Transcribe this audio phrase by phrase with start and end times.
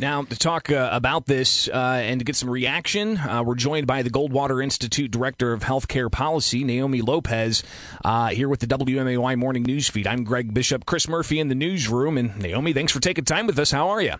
[0.00, 3.86] Now, to talk uh, about this uh, and to get some reaction, uh, we're joined
[3.86, 7.62] by the Goldwater Institute Director of Healthcare Policy, Naomi Lopez,
[8.04, 10.08] uh, here with the WMAY Morning News Feed.
[10.08, 12.18] I'm Greg Bishop, Chris Murphy in the newsroom.
[12.18, 13.70] And Naomi, thanks for taking time with us.
[13.70, 14.14] How are you?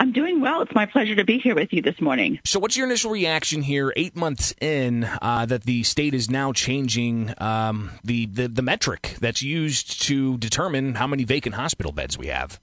[0.00, 0.62] I'm doing well.
[0.62, 2.40] It's my pleasure to be here with you this morning.
[2.44, 6.52] So, what's your initial reaction here, eight months in, uh, that the state is now
[6.52, 12.18] changing um, the, the the metric that's used to determine how many vacant hospital beds
[12.18, 12.60] we have?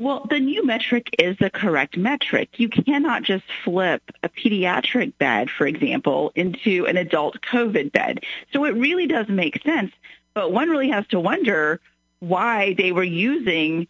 [0.00, 2.60] Well, the new metric is the correct metric.
[2.60, 8.20] You cannot just flip a pediatric bed, for example, into an adult COVID bed.
[8.52, 9.92] So it really does make sense,
[10.34, 11.80] but one really has to wonder
[12.20, 13.88] why they were using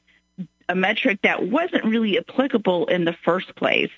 [0.67, 3.91] a metric that wasn't really applicable in the first place.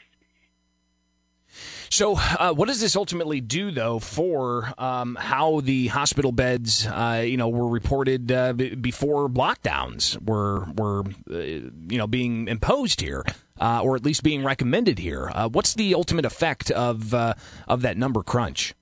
[1.92, 7.24] So, uh, what does this ultimately do, though, for um, how the hospital beds, uh,
[7.26, 13.00] you know, were reported uh, b- before lockdowns were were, uh, you know, being imposed
[13.00, 13.24] here,
[13.60, 15.32] uh, or at least being recommended here?
[15.34, 18.72] Uh, what's the ultimate effect of of that number crunch?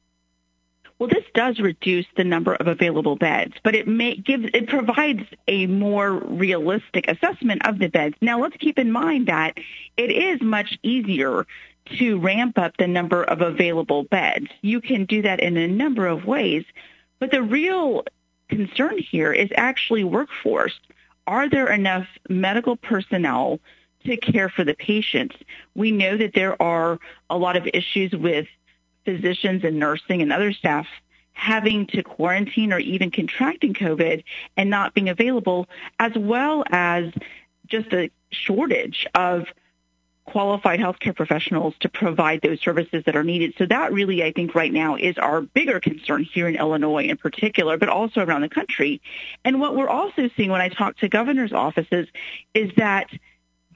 [0.98, 5.22] Well, this does reduce the number of available beds, but it may give it provides
[5.46, 8.16] a more realistic assessment of the beds.
[8.20, 9.56] Now, let's keep in mind that
[9.96, 11.46] it is much easier
[11.98, 14.48] to ramp up the number of available beds.
[14.62, 16.64] You can do that in a number of ways,
[17.18, 18.04] but the real
[18.48, 20.78] concern here is actually workforce.
[21.26, 23.60] Are there enough medical personnel
[24.04, 25.36] to care for the patients?
[25.74, 28.46] We know that there are a lot of issues with
[29.04, 30.86] physicians and nursing and other staff
[31.32, 34.24] having to quarantine or even contracting COVID
[34.56, 35.68] and not being available,
[36.00, 37.12] as well as
[37.68, 39.46] just a shortage of
[40.30, 43.54] qualified healthcare professionals to provide those services that are needed.
[43.56, 47.16] So that really, I think, right now is our bigger concern here in Illinois in
[47.16, 49.00] particular, but also around the country.
[49.44, 52.08] And what we're also seeing when I talk to governors' offices
[52.52, 53.08] is that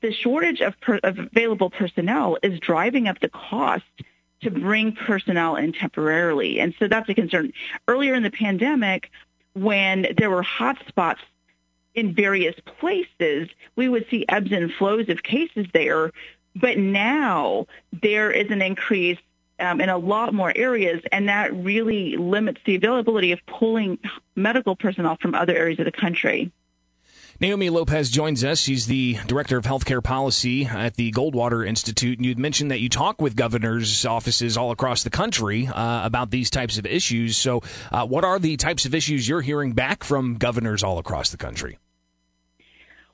[0.03, 3.85] the shortage of, per- of available personnel is driving up the cost
[4.43, 6.61] to bring personnel in temporarily.
[6.61, 7.53] And so that's a concern.
[7.89, 9.11] Earlier in the pandemic,
[9.55, 11.21] when there were hotspots
[11.95, 16.11] in various places, we would see ebbs and flows of cases there
[16.55, 17.67] but now
[18.03, 19.19] there is an increase
[19.59, 23.99] um, in a lot more areas, and that really limits the availability of pulling
[24.35, 26.53] medical personnel from other areas of the country.
[27.41, 28.61] Naomi Lopez joins us.
[28.61, 32.19] She's the director of healthcare policy at the Goldwater Institute.
[32.19, 36.31] And you'd mentioned that you talk with governors' offices all across the country uh, about
[36.31, 37.37] these types of issues.
[37.37, 41.31] So, uh, what are the types of issues you're hearing back from governors all across
[41.31, 41.79] the country?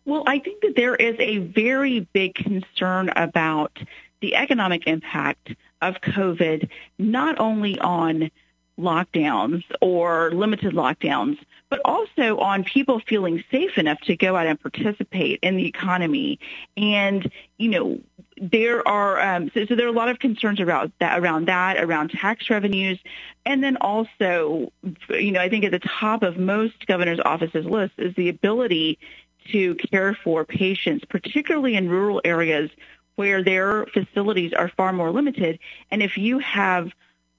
[0.09, 3.79] Well, I think that there is a very big concern about
[4.23, 8.31] the economic impact of COVID, not only on
[8.81, 11.37] lockdowns or limited lockdowns,
[11.69, 16.39] but also on people feeling safe enough to go out and participate in the economy.
[16.79, 18.01] And, you know,
[18.41, 21.77] there are um, so, so there are a lot of concerns around that around that
[21.83, 22.99] around tax revenues
[23.45, 24.73] and then also
[25.11, 28.97] you know i think at the top of most governors offices lists is the ability
[29.53, 32.71] to care for patients, particularly in rural areas
[33.17, 35.59] where their facilities are far more limited.
[35.91, 36.91] And if you have,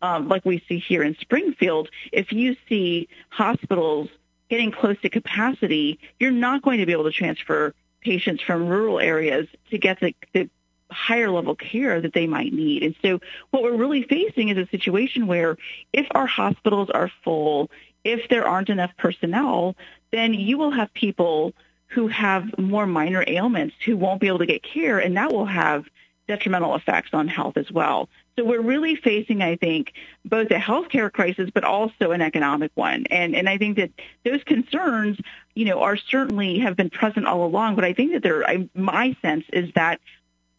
[0.01, 4.09] um, like we see here in Springfield, if you see hospitals
[4.49, 8.99] getting close to capacity, you're not going to be able to transfer patients from rural
[8.99, 10.49] areas to get the, the
[10.91, 12.83] higher level care that they might need.
[12.83, 13.19] And so
[13.51, 15.57] what we're really facing is a situation where
[15.93, 17.69] if our hospitals are full,
[18.03, 19.75] if there aren't enough personnel,
[20.11, 21.53] then you will have people
[21.89, 25.45] who have more minor ailments who won't be able to get care, and that will
[25.45, 25.85] have
[26.27, 28.07] detrimental effects on health as well.
[28.37, 33.05] So we're really facing, I think, both a healthcare crisis, but also an economic one.
[33.09, 33.91] And and I think that
[34.23, 35.17] those concerns,
[35.55, 37.75] you know, are certainly have been present all along.
[37.75, 39.99] But I think that there, I, my sense is that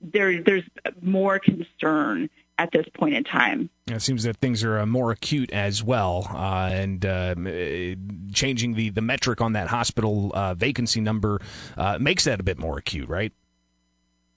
[0.02, 0.64] there there's
[1.00, 2.28] more concern
[2.60, 3.70] at this point in time.
[3.86, 7.34] It seems that things are uh, more acute as well, uh, and uh,
[8.34, 11.40] changing the, the metric on that hospital uh, vacancy number
[11.78, 13.32] uh, makes that a bit more acute, right?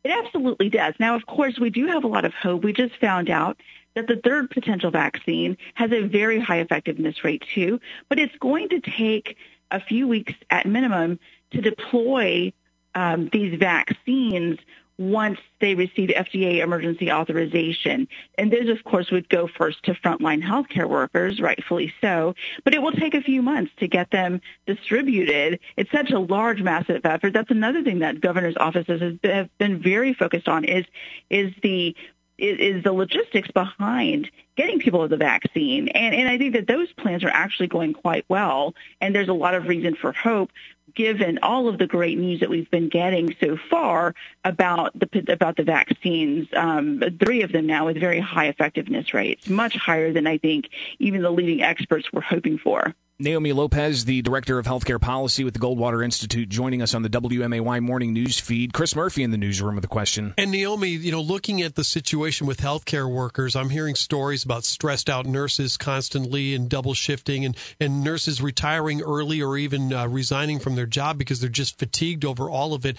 [0.06, 0.94] It absolutely does.
[1.00, 2.64] Now, of course, we do have a lot of hope.
[2.64, 3.58] We just found out
[3.96, 8.70] that the third potential vaccine has a very high effectiveness rate too, but it's going
[8.70, 9.38] to take
[9.70, 11.20] a few weeks at minimum
[11.52, 12.54] to deploy
[12.96, 14.60] um, these vaccines
[14.98, 18.08] once they receive FDA emergency authorization.
[18.38, 22.36] And those, of course, would go first to frontline healthcare workers, rightfully so.
[22.64, 25.60] But it will take a few months to get them distributed.
[25.78, 27.34] It's such a large, massive effort.
[27.34, 30.86] That's another thing that governor's offices have been very focused on is,
[31.30, 31.96] is the
[32.38, 35.88] is the logistics behind getting people the vaccine.
[35.90, 38.74] And, and I think that those plans are actually going quite well.
[39.02, 40.52] And there's a lot of reason for hope.
[40.96, 44.14] Given all of the great news that we've been getting so far
[44.44, 49.50] about the about the vaccines, um, three of them now with very high effectiveness rates,
[49.50, 50.70] much higher than I think
[51.00, 52.94] even the leading experts were hoping for.
[53.24, 57.10] Naomi Lopez, the director of healthcare policy with the Goldwater Institute, joining us on the
[57.10, 58.74] WMAY morning news feed.
[58.74, 60.34] Chris Murphy in the newsroom with a question.
[60.38, 64.66] And Naomi, you know, looking at the situation with healthcare workers, I'm hearing stories about
[64.66, 70.06] stressed out nurses constantly and double shifting, and and nurses retiring early or even uh,
[70.06, 72.98] resigning from their job because they're just fatigued over all of it.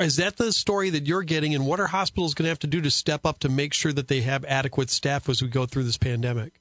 [0.00, 1.54] Is that the story that you're getting?
[1.54, 3.92] And what are hospitals going to have to do to step up to make sure
[3.92, 6.60] that they have adequate staff as we go through this pandemic?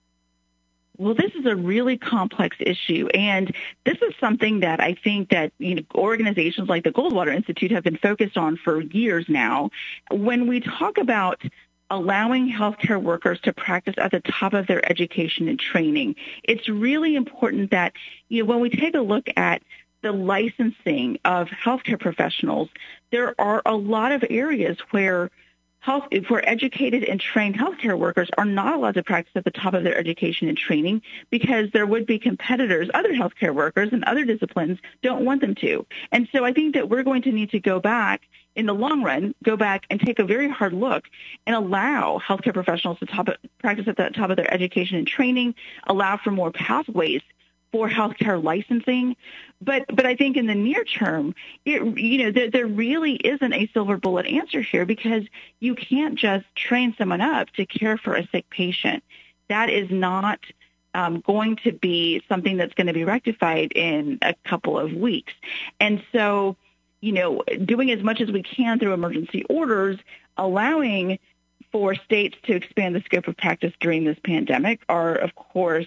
[1.00, 3.56] Well, this is a really complex issue, and
[3.86, 7.86] this is something that I think that you know organizations like the Goldwater Institute have
[7.86, 9.69] been focused on for years now.
[10.12, 11.42] When we talk about
[11.90, 17.16] allowing healthcare workers to practice at the top of their education and training, it's really
[17.16, 17.94] important that
[18.28, 19.63] you know when we take a look at
[20.02, 22.68] the licensing of healthcare professionals,
[23.13, 25.31] there are a lot of areas where
[25.80, 29.74] health, if educated and trained healthcare workers are not allowed to practice at the top
[29.74, 34.26] of their education and training because there would be competitors, other healthcare workers and other
[34.26, 35.86] disciplines don't want them to.
[36.12, 38.24] And so I think that we're going to need to go back
[38.56, 41.06] in the long run, go back and take a very hard look
[41.46, 43.30] and allow healthcare professionals to top,
[43.60, 45.56] practice at the top of their education and training,
[45.88, 47.22] allow for more pathways
[47.71, 49.16] for healthcare licensing.
[49.62, 51.36] But but I think in the near term,
[51.66, 55.24] it you know there, there really isn't a silver bullet answer here because
[55.60, 59.04] you can't just train someone up to care for a sick patient.
[59.50, 60.39] That is not
[60.94, 65.33] um, going to be something that's going to be rectified in a couple of weeks.
[65.80, 66.56] And so,
[67.01, 70.00] you know, doing as much as we can through emergency orders,
[70.38, 71.19] allowing
[71.71, 75.86] for states to expand the scope of practice during this pandemic are, of course,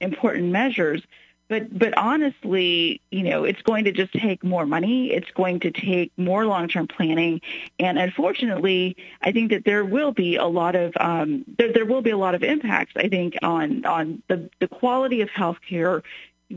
[0.00, 1.02] important measures.
[1.48, 5.12] But but honestly, you know, it's going to just take more money.
[5.12, 7.42] It's going to take more long-term planning,
[7.78, 12.00] and unfortunately, I think that there will be a lot of um, there, there will
[12.00, 12.94] be a lot of impacts.
[12.96, 16.02] I think on on the the quality of healthcare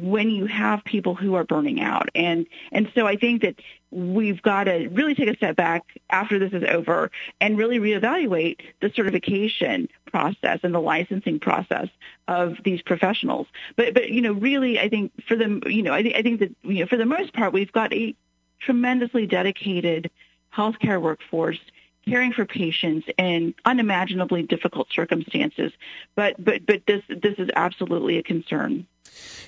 [0.01, 2.09] when you have people who are burning out.
[2.13, 3.55] And and so I think that
[3.89, 7.09] we've got to really take a step back after this is over
[7.41, 11.87] and really reevaluate the certification process and the licensing process
[12.27, 13.47] of these professionals.
[13.75, 16.39] But but you know really I think for them you know I think I think
[16.41, 18.15] that you know for the most part we've got a
[18.59, 20.11] tremendously dedicated
[20.55, 21.59] healthcare workforce
[22.07, 25.71] caring for patients in unimaginably difficult circumstances.
[26.15, 28.87] But but but this this is absolutely a concern.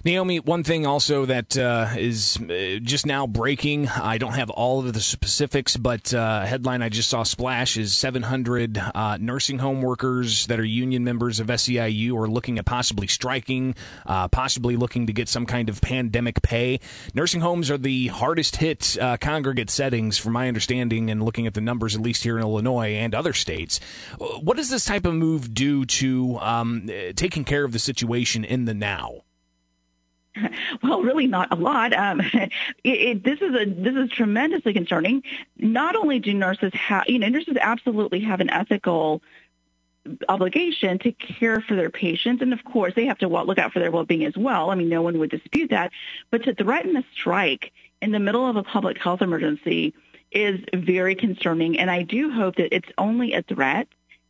[0.05, 3.89] Naomi, one thing also that uh, is uh, just now breaking.
[3.89, 7.97] I don't have all of the specifics, but uh, headline I just saw splash is
[7.97, 13.07] 700 uh, nursing home workers that are union members of SEIU are looking at possibly
[13.07, 13.75] striking,
[14.05, 16.79] uh, possibly looking to get some kind of pandemic pay.
[17.13, 21.55] Nursing homes are the hardest hit uh, congregate settings, from my understanding, and looking at
[21.55, 23.81] the numbers, at least here in Illinois and other states.
[24.17, 28.63] What does this type of move do to um, taking care of the situation in
[28.63, 29.23] the now?
[30.83, 31.93] Well, really not a lot.
[31.93, 32.51] Um, it,
[32.83, 35.23] it, this is a this is tremendously concerning.
[35.57, 39.21] Not only do nurses have, you know, nurses absolutely have an ethical
[40.27, 43.79] obligation to care for their patients, and of course they have to look out for
[43.79, 44.71] their well-being as well.
[44.71, 45.91] I mean, no one would dispute that.
[46.31, 47.71] But to threaten a strike
[48.01, 49.93] in the middle of a public health emergency
[50.31, 53.87] is very concerning, and I do hope that it's only a threat.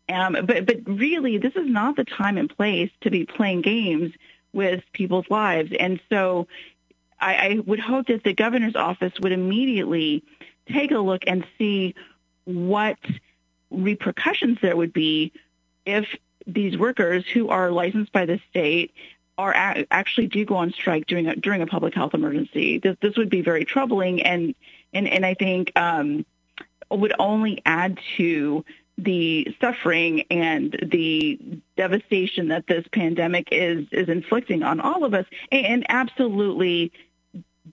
[0.08, 4.12] Um, but but really, this is not the time and place to be playing games
[4.53, 5.72] with people's lives.
[5.79, 6.48] And so
[7.20, 10.24] I, I would hope that the governor's office would immediately
[10.72, 11.96] take a look and see
[12.46, 12.98] what
[13.70, 15.32] repercussions there would be
[15.86, 16.08] if
[16.48, 18.94] these workers who are licensed by the state
[19.38, 22.79] are a- actually do go on strike during a, during a public health emergency.
[22.79, 24.56] This, this would be very troubling, and
[24.94, 26.25] and and I think um,
[26.89, 28.65] would only add to
[29.03, 31.39] the suffering and the
[31.77, 36.91] devastation that this pandemic is is inflicting on all of us and absolutely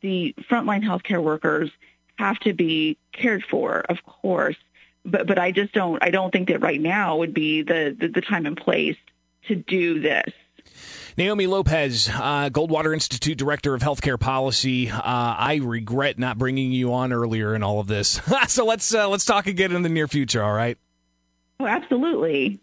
[0.02, 1.70] the frontline healthcare workers
[2.16, 4.56] have to be cared for of course
[5.04, 8.08] but but I just don't I don't think that right now would be the the,
[8.08, 8.96] the time and place
[9.48, 10.32] to do this
[11.18, 14.90] Naomi Lopez, uh, Goldwater Institute Director of Healthcare Policy.
[14.90, 18.20] Uh, I regret not bringing you on earlier in all of this.
[18.48, 20.42] so let's uh, let's talk again in the near future.
[20.42, 20.76] All right.
[21.60, 22.60] Oh, absolutely.